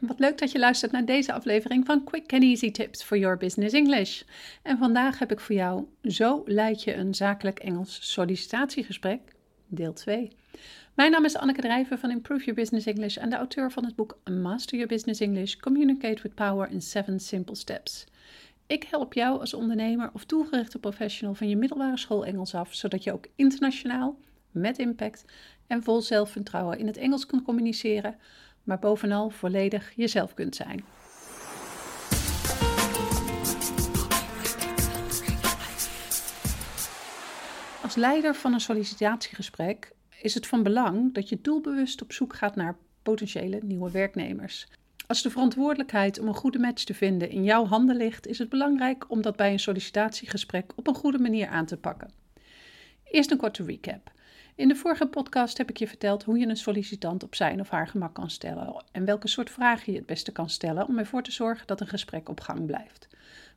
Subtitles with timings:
[0.00, 3.36] wat leuk dat je luistert naar deze aflevering van Quick and Easy Tips for Your
[3.36, 4.22] Business English.
[4.62, 9.20] En vandaag heb ik voor jou Zo leid je een zakelijk Engels sollicitatiegesprek,
[9.66, 10.30] deel 2.
[10.94, 13.96] Mijn naam is Anneke Drijver van Improve Your Business English en de auteur van het
[13.96, 18.06] boek Master Your Business English: Communicate with Power in 7 Simple Steps.
[18.66, 23.04] Ik help jou als ondernemer of toegerichte professional van je middelbare school Engels af, zodat
[23.04, 24.18] je ook internationaal,
[24.50, 25.24] met impact
[25.66, 28.16] en vol zelfvertrouwen in het Engels kunt communiceren
[28.64, 30.84] maar bovenal volledig jezelf kunt zijn.
[37.82, 42.56] Als leider van een sollicitatiegesprek is het van belang dat je doelbewust op zoek gaat
[42.56, 44.66] naar potentiële nieuwe werknemers.
[45.06, 48.48] Als de verantwoordelijkheid om een goede match te vinden in jouw handen ligt, is het
[48.48, 52.10] belangrijk om dat bij een sollicitatiegesprek op een goede manier aan te pakken.
[53.04, 54.12] Eerst een korte recap.
[54.54, 57.68] In de vorige podcast heb ik je verteld hoe je een sollicitant op zijn of
[57.68, 61.22] haar gemak kan stellen en welke soort vragen je het beste kan stellen om ervoor
[61.22, 63.08] te zorgen dat een gesprek op gang blijft.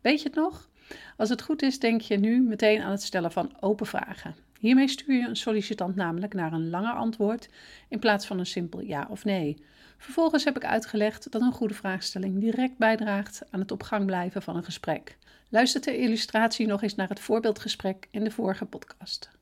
[0.00, 0.68] Weet je het nog?
[1.16, 4.34] Als het goed is, denk je nu meteen aan het stellen van open vragen.
[4.58, 7.48] Hiermee stuur je een sollicitant namelijk naar een langer antwoord
[7.88, 9.64] in plaats van een simpel ja of nee.
[9.96, 14.42] Vervolgens heb ik uitgelegd dat een goede vraagstelling direct bijdraagt aan het op gang blijven
[14.42, 15.16] van een gesprek.
[15.48, 19.41] Luister ter illustratie nog eens naar het voorbeeldgesprek in de vorige podcast.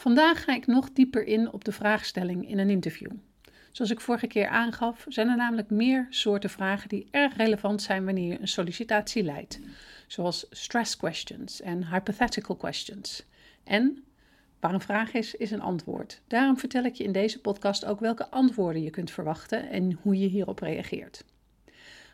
[0.00, 3.10] Vandaag ga ik nog dieper in op de vraagstelling in een interview.
[3.72, 8.04] Zoals ik vorige keer aangaf, zijn er namelijk meer soorten vragen die erg relevant zijn
[8.04, 9.60] wanneer je een sollicitatie leidt,
[10.06, 13.24] zoals stress questions en hypothetical questions.
[13.64, 14.04] En
[14.60, 16.20] waar een vraag is, is een antwoord.
[16.26, 20.18] Daarom vertel ik je in deze podcast ook welke antwoorden je kunt verwachten en hoe
[20.18, 21.24] je hierop reageert.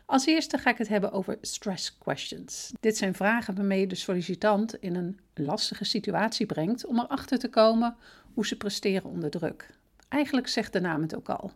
[0.09, 2.71] Als eerste ga ik het hebben over stress questions.
[2.79, 7.49] Dit zijn vragen waarmee je de sollicitant in een lastige situatie brengt om erachter te
[7.49, 7.95] komen
[8.33, 9.69] hoe ze presteren onder druk.
[10.07, 11.51] Eigenlijk zegt de naam het ook al.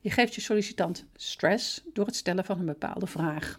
[0.00, 3.58] Je geeft je sollicitant stress door het stellen van een bepaalde vraag.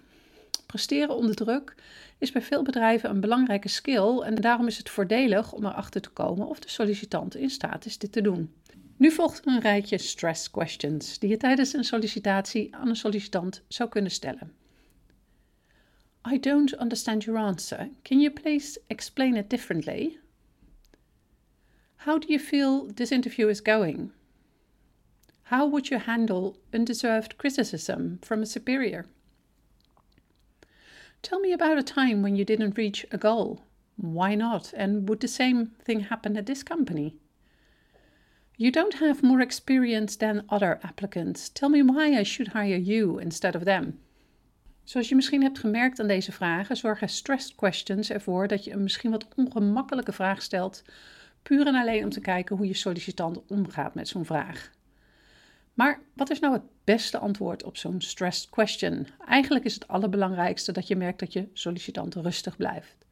[0.66, 1.76] Presteren onder druk
[2.18, 6.10] is bij veel bedrijven een belangrijke skill en daarom is het voordelig om erachter te
[6.10, 8.54] komen of de sollicitant in staat is dit te doen.
[9.02, 13.90] Nu volgt een rijtje stress questions die je tijdens een sollicitatie aan een sollicitant zou
[13.90, 14.54] kunnen stellen.
[16.32, 17.90] I don't understand your answer.
[18.02, 20.20] Can you please explain it differently?
[21.96, 24.12] How do you feel this interview is going?
[25.42, 29.06] How would you handle undeserved criticism from a superior?
[31.22, 33.60] Tell me about a time when you didn't reach a goal.
[33.96, 34.74] Why not?
[34.78, 37.16] And would the same thing happen at this company?
[38.62, 41.50] You don't have more experience than other applicants.
[41.50, 44.00] Tell me why I should hire you instead of them.
[44.84, 48.84] Zoals je misschien hebt gemerkt aan deze vragen, zorgen stress questions ervoor dat je een
[48.84, 50.84] misschien wat ongemakkelijke vraag stelt,
[51.44, 54.72] puur en alleen om te kijken hoe je sollicitant omgaat met zo'n vraag.
[55.74, 59.08] Maar wat is nou het beste antwoord op zo'n stressed question?
[59.28, 63.06] Eigenlijk is het allerbelangrijkste dat je merkt dat je sollicitant rustig blijft.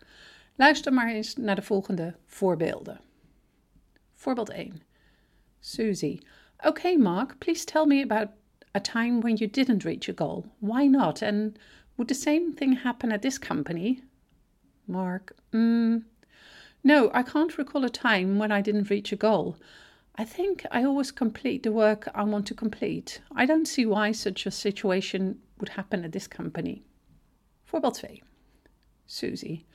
[0.56, 3.00] Luister maar eens naar de volgende voorbeelden.
[4.14, 4.89] Voorbeeld 1.
[5.62, 6.22] Susie.
[6.66, 8.34] Okay, Mark, please tell me about
[8.76, 10.46] a time when you didn't reach a goal.
[10.60, 11.22] Why not?
[11.22, 11.58] And
[11.98, 14.04] would the same thing happen at this company?
[14.88, 15.36] Mark.
[15.54, 16.04] Mm,
[16.84, 19.58] no, I can't recall a time when I didn't reach a goal.
[20.16, 23.22] I think I always complete the work I want to complete.
[23.36, 26.84] I don't see why such a situation would happen at this company.
[27.72, 28.18] Voorbeeld 2.
[29.08, 29.66] Susie.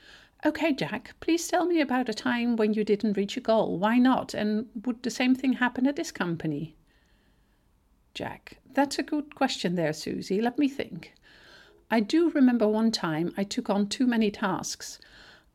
[0.46, 3.78] Okay, Jack, please tell me about a time when you didn't reach a goal.
[3.78, 4.34] Why not?
[4.34, 6.76] And would the same thing happen at this company?
[8.12, 10.42] Jack, that's a good question there, Susie.
[10.42, 11.14] Let me think.
[11.90, 14.98] I do remember one time I took on too many tasks.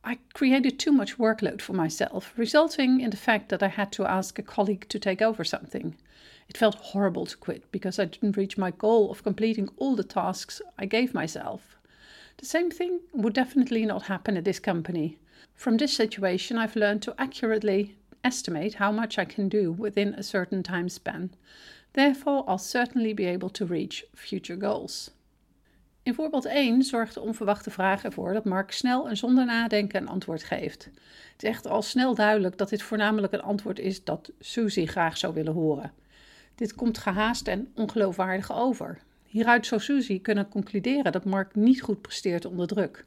[0.02, 4.06] I created too much workload for myself, resulting in the fact that I had to
[4.06, 5.94] ask a colleague to take over something.
[6.48, 10.02] It felt horrible to quit because I didn't reach my goal of completing all the
[10.02, 11.69] tasks I gave myself.
[12.40, 15.18] The same thing would definitely not happen at this company.
[15.54, 20.22] From this situation, I've learned to accurately estimate how much I can do within a
[20.22, 21.34] certain time span.
[21.92, 25.10] Therefore, I'll certainly be able to reach future goals.
[26.02, 30.08] In voorbeeld 1 zorgt de onverwachte vraag ervoor dat Mark snel en zonder nadenken een
[30.08, 30.84] antwoord geeft.
[31.32, 35.16] Het is echt al snel duidelijk dat dit voornamelijk een antwoord is dat Susie graag
[35.16, 35.92] zou willen horen.
[36.54, 38.98] Dit komt gehaast en ongeloofwaardig over.
[39.30, 43.04] Hieruit zou Susie kunnen concluderen dat Mark niet goed presteert onder druk.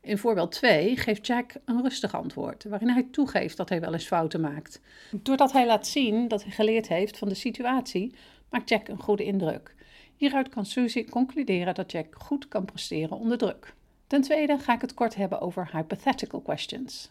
[0.00, 4.06] In voorbeeld 2 geeft Jack een rustig antwoord, waarin hij toegeeft dat hij wel eens
[4.06, 4.80] fouten maakt.
[5.10, 8.14] Doordat hij laat zien dat hij geleerd heeft van de situatie,
[8.50, 9.74] maakt Jack een goede indruk.
[10.16, 13.74] Hieruit kan Susie concluderen dat Jack goed kan presteren onder druk.
[14.06, 17.10] Ten tweede ga ik het kort hebben over hypothetical questions.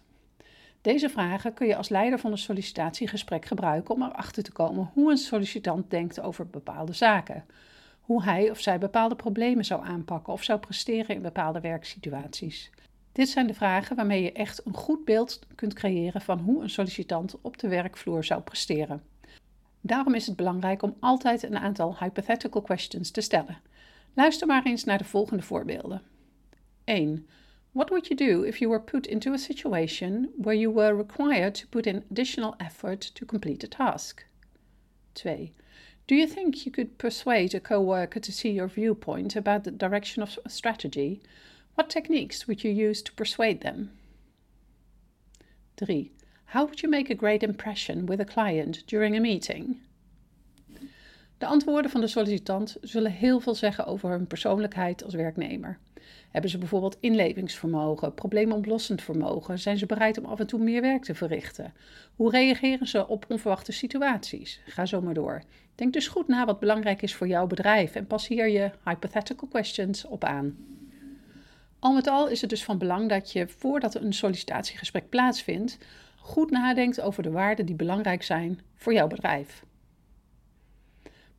[0.82, 5.12] Deze vragen kun je als leider van een sollicitatiegesprek gebruiken om erachter te komen hoe
[5.12, 7.46] een sollicitant denkt over bepaalde zaken.
[8.04, 12.72] Hoe hij of zij bepaalde problemen zou aanpakken of zou presteren in bepaalde werksituaties.
[13.12, 16.70] Dit zijn de vragen waarmee je echt een goed beeld kunt creëren van hoe een
[16.70, 19.04] sollicitant op de werkvloer zou presteren.
[19.82, 23.58] Daarom is het belangrijk om altijd een aantal hypothetical questions te stellen.
[24.14, 26.02] Luister maar eens naar de volgende voorbeelden.
[26.84, 27.28] 1.
[27.72, 31.54] What would you do if you were put into a situation where you were required
[31.54, 34.28] to put in additional effort to complete a task?
[35.12, 35.54] 2.
[36.06, 40.22] Do you think you could persuade a coworker to see your viewpoint about the direction
[40.22, 41.22] of strategy?
[41.76, 43.92] What techniques would you use to persuade them?
[45.78, 46.12] 3.
[46.48, 49.80] How would you make a great impression with a client during a meeting?
[51.44, 55.78] De antwoorden van de sollicitant zullen heel veel zeggen over hun persoonlijkheid als werknemer.
[56.32, 59.60] Hebben ze bijvoorbeeld inlevingsvermogen, probleemoplossend vermogen?
[59.60, 61.74] Zijn ze bereid om af en toe meer werk te verrichten?
[62.16, 64.62] Hoe reageren ze op onverwachte situaties?
[64.66, 65.44] Ga zo maar door.
[65.76, 69.48] Denk dus goed na wat belangrijk is voor jouw bedrijf en pas hier je hypothetical
[69.48, 70.58] questions op aan.
[71.80, 75.78] Al met al is het dus van belang dat je voordat een sollicitatiegesprek plaatsvindt,
[76.18, 79.64] goed nadenkt over de waarden die belangrijk zijn voor jouw bedrijf.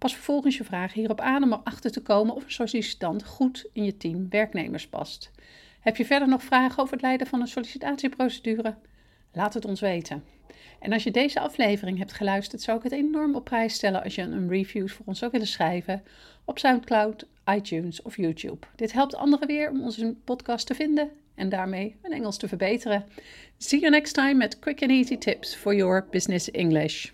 [0.05, 3.85] Pas vervolgens je vragen hierop aan om erachter te komen of een sollicitant goed in
[3.85, 5.31] je team werknemers past.
[5.81, 8.75] Heb je verder nog vragen over het leiden van een sollicitatieprocedure?
[9.33, 10.25] Laat het ons weten.
[10.81, 14.15] En als je deze aflevering hebt geluisterd, zou ik het enorm op prijs stellen als
[14.15, 16.03] je een review voor ons zou willen schrijven
[16.45, 18.67] op SoundCloud, iTunes of YouTube.
[18.77, 23.05] Dit helpt anderen weer om onze podcast te vinden en daarmee hun Engels te verbeteren.
[23.59, 27.11] See you next time met quick and easy tips for your business English.